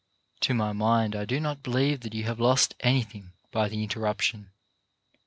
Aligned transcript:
"To 0.47 0.55
my 0.55 0.71
mind 0.73 1.15
I 1.15 1.25
do 1.25 1.39
not 1.39 1.61
believe 1.61 1.99
that 1.99 2.15
you 2.15 2.23
have 2.23 2.39
lost 2.39 2.73
anything 2.81 3.33
by 3.51 3.69
the 3.69 3.83
interruption. 3.83 4.49